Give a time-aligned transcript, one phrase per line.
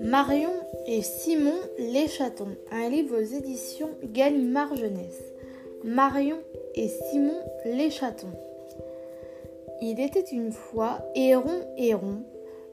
[0.00, 0.52] Marion
[0.86, 5.32] et Simon les chatons, un livre aux éditions Gallimard Jeunesse.
[5.84, 6.38] Marion
[6.74, 8.32] et Simon les chatons.
[9.80, 12.22] Il était une fois Héron Héron,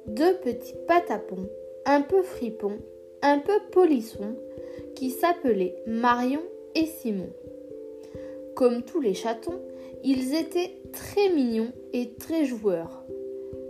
[0.08, 1.50] deux petits patapons,
[1.86, 2.78] un peu fripons,
[3.22, 4.36] un peu polissons,
[4.96, 6.44] qui s'appelaient Marion
[6.76, 7.30] et Simon.
[8.56, 9.62] Comme tous les chatons,
[10.04, 13.04] ils étaient très mignons et très joueurs.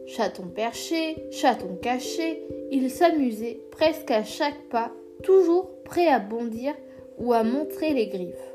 [0.05, 4.91] Chatons perchés, chatons cachés, ils s'amusaient presque à chaque pas,
[5.21, 6.74] toujours prêts à bondir
[7.18, 8.54] ou à montrer les griffes.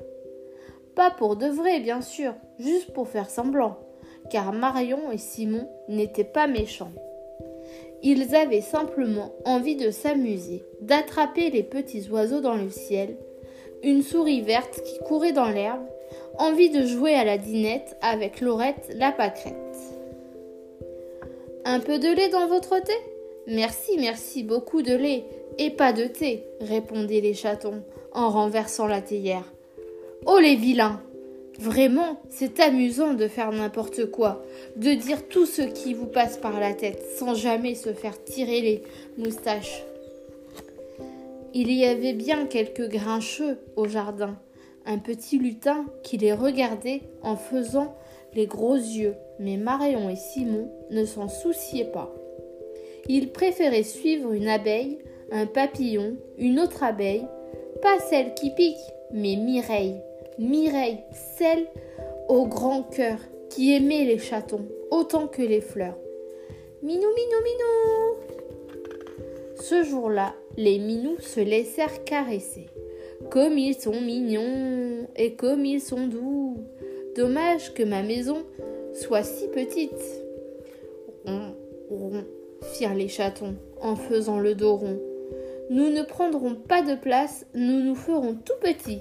[0.95, 3.79] Pas pour de vrai, bien sûr, juste pour faire semblant,
[4.31, 6.93] car Marion et Simon n'étaient pas méchants.
[8.03, 13.17] Ils avaient simplement envie de s'amuser, d'attraper les petits oiseaux dans le ciel,
[13.83, 15.87] une souris verte qui courait dans l'herbe,
[16.39, 19.55] envie de jouer à la dinette avec Laurette la pâquerette.
[21.65, 22.93] Un peu de lait dans votre thé?
[23.47, 25.25] Merci, merci, beaucoup de lait
[25.59, 29.53] et pas de thé, répondaient les chatons en renversant la théière.
[30.27, 31.01] Oh les vilains
[31.59, 34.45] Vraiment, c'est amusant de faire n'importe quoi,
[34.77, 38.61] de dire tout ce qui vous passe par la tête sans jamais se faire tirer
[38.61, 38.83] les
[39.17, 39.83] moustaches.
[41.55, 44.37] Il y avait bien quelques grincheux au jardin,
[44.89, 47.95] un petit lutin qui les regardait en faisant
[48.35, 52.13] les gros yeux, mais Marion et Simon ne s'en souciaient pas.
[53.07, 54.99] Ils préféraient suivre une abeille,
[55.31, 57.27] un papillon, une autre abeille,
[57.83, 58.77] pas celle qui pique,
[59.13, 60.01] mais Mireille.
[60.39, 61.01] Mireille,
[61.37, 61.67] celle
[62.29, 63.19] au grand cœur,
[63.51, 65.99] qui aimait les chatons autant que les fleurs.
[66.83, 68.17] Minou, minou, minou
[69.61, 72.67] Ce jour-là, les minous se laissèrent caresser.
[73.31, 76.57] Comme ils sont mignons et comme ils sont doux.
[77.17, 78.45] Dommage que ma maison
[78.93, 80.23] soit si petite
[82.63, 85.01] firent les chatons en faisant le dos rond.
[85.71, 89.01] Nous ne prendrons pas de place, nous nous ferons tout petits.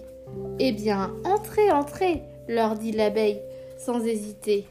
[0.59, 3.39] Eh bien, entrez, entrez, leur dit l'abeille,
[3.77, 4.65] sans hésiter.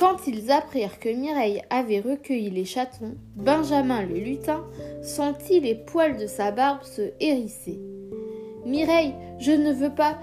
[0.00, 4.64] Quand ils apprirent que Mireille avait recueilli les chatons, Benjamin le lutin
[5.02, 7.78] sentit les poils de sa barbe se hérisser.
[8.64, 10.18] Mireille, je ne veux pas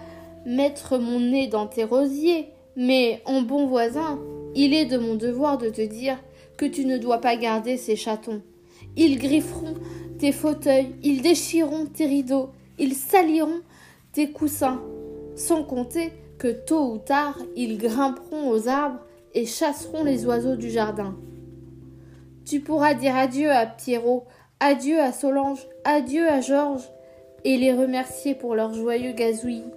[0.48, 4.20] mettre mon nez dans tes rosiers, mais en bon voisin,
[4.56, 6.18] il est de mon devoir de te dire
[6.58, 8.42] que tu ne dois pas garder ces chatons.
[8.96, 9.76] Ils grifferont
[10.18, 12.50] tes fauteuils, ils déchireront tes rideaux,
[12.80, 13.62] ils saliront
[14.12, 14.82] tes coussins,
[15.36, 19.02] sans compter que tôt ou tard ils grimperont aux arbres
[19.38, 21.16] et chasseront les oiseaux du jardin.
[22.44, 24.24] Tu pourras dire adieu à Pierrot,
[24.59, 26.90] adieu à Solange, adieu à Georges,
[27.46, 29.72] et les remercier pour leur joyeux gazouillis.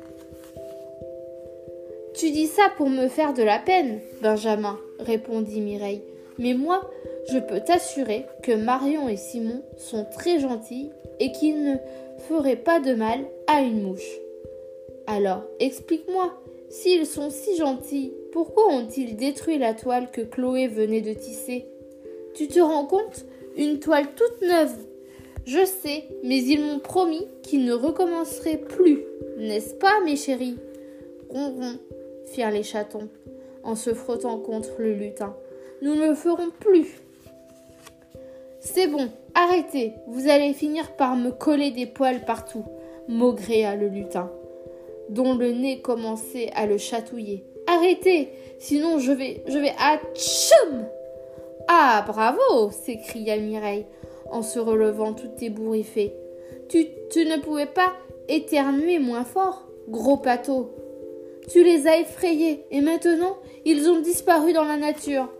[2.14, 6.04] Tu dis ça pour me faire de la peine, Benjamin, répondit Mireille.
[6.38, 6.90] Mais moi,
[7.30, 10.88] je peux t'assurer que Marion et Simon sont très gentils
[11.18, 11.76] et qu'ils ne
[12.30, 14.20] feraient pas de mal à une mouche.
[15.06, 16.32] Alors, explique-moi,
[16.70, 21.66] s'ils sont si gentils, pourquoi ont-ils détruit la toile que Chloé venait de tisser?
[22.34, 23.26] Tu te rends compte?
[23.56, 24.76] Une toile toute neuve.
[25.44, 29.00] Je sais, mais ils m'ont promis qu'ils ne recommenceraient plus.
[29.38, 30.56] N'est-ce pas, mes chéris?
[31.28, 31.78] Ronron,
[32.26, 33.08] firent les chatons,
[33.64, 35.34] en se frottant contre le lutin.
[35.82, 37.00] Nous ne le ferons plus.
[38.60, 42.64] C'est bon, arrêtez, vous allez finir par me coller des poils partout,
[43.08, 44.30] maugréa le lutin,
[45.08, 47.44] dont le nez commençait à le chatouiller.
[47.80, 50.84] Arrêtez, sinon je vais, je vais à tchoum
[51.66, 53.86] Ah, bravo s'écria Mireille
[54.30, 56.12] en se relevant tout ébouriffée.
[56.68, 57.94] Tu, tu ne pouvais pas
[58.28, 60.74] éternuer moins fort, gros pâteau.
[61.48, 65.30] Tu les as effrayés et maintenant ils ont disparu dans la nature.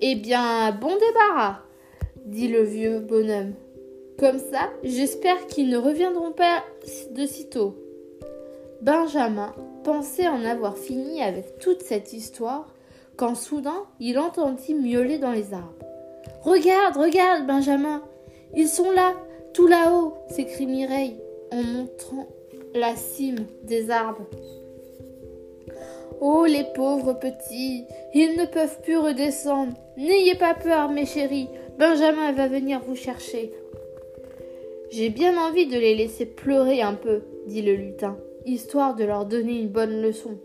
[0.00, 1.58] Eh bien, bon débarras,
[2.24, 3.52] dit le vieux bonhomme.
[4.18, 6.64] Comme ça, j'espère qu'ils ne reviendront pas
[7.10, 7.74] de sitôt.
[8.80, 12.68] Benjamin pensait en avoir fini avec toute cette histoire
[13.16, 15.84] quand soudain il entendit miauler dans les arbres.
[16.42, 18.02] Regarde, regarde, Benjamin,
[18.54, 19.14] ils sont là,
[19.52, 21.16] tout là-haut, s'écrie Mireille
[21.52, 22.28] en montrant
[22.74, 24.26] la cime des arbres.
[26.20, 29.72] Oh, les pauvres petits, ils ne peuvent plus redescendre.
[29.96, 33.52] N'ayez pas peur, mes chéris, Benjamin va venir vous chercher.
[34.90, 39.26] J'ai bien envie de les laisser pleurer un peu, dit le lutin, histoire de leur
[39.26, 40.38] donner une bonne leçon.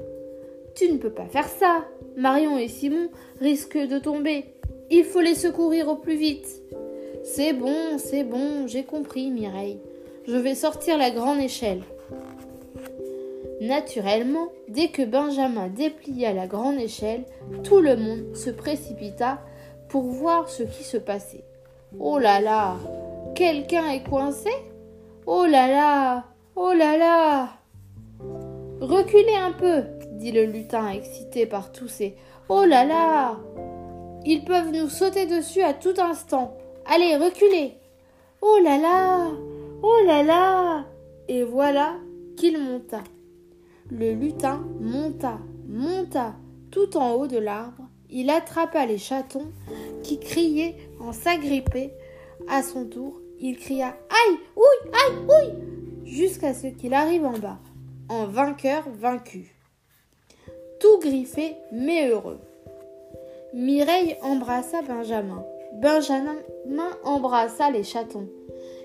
[0.75, 1.85] Tu ne peux pas faire ça.
[2.15, 3.09] Marion et Simon
[3.39, 4.45] risquent de tomber.
[4.89, 6.47] Il faut les secourir au plus vite.
[7.23, 9.79] C'est bon, c'est bon, j'ai compris, Mireille.
[10.27, 11.81] Je vais sortir la grande échelle.
[13.59, 17.25] Naturellement, dès que Benjamin déplia la grande échelle,
[17.63, 19.39] tout le monde se précipita
[19.89, 21.43] pour voir ce qui se passait.
[21.99, 22.75] Oh là là
[23.35, 24.51] Quelqu'un est coincé?
[25.25, 27.56] Oh là là Oh là là
[28.81, 32.15] Reculez un peu dit le lutin excité par tous ces
[32.49, 33.37] Oh là là!
[34.25, 36.55] Ils peuvent nous sauter dessus à tout instant.
[36.85, 37.73] Allez, reculez!
[38.41, 39.31] Oh là là!
[39.81, 40.85] Oh là là!
[41.27, 41.95] Et voilà
[42.35, 43.03] qu'il monta.
[43.89, 46.35] Le lutin monta, monta
[46.71, 47.83] tout en haut de l'arbre.
[48.09, 49.51] Il attrapa les chatons
[50.03, 51.89] qui criaient en s'agrippant.
[52.47, 54.37] À son tour, il cria Aïe!
[54.55, 55.17] Ouille Aïe!
[55.27, 57.59] Ouille jusqu'à ce qu'il arrive en bas,
[58.09, 59.55] en vainqueur vaincu.
[60.79, 62.39] Tout griffé mais heureux.
[63.53, 65.43] Mireille embrassa Benjamin.
[65.75, 66.37] Benjamin
[67.03, 68.27] embrassa les chatons.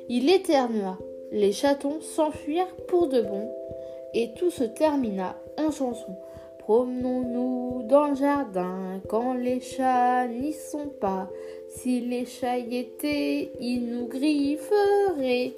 [0.08, 0.98] Il éternua.
[1.30, 3.50] Les chatons s'enfuirent pour de bon
[4.14, 6.16] et tout se termina en chanson.
[6.58, 11.28] Promenons-nous dans le jardin quand les chats n'y sont pas.
[11.68, 15.54] Si les chats y étaient, ils nous grifferaient.